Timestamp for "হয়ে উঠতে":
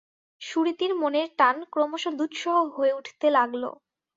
2.75-3.27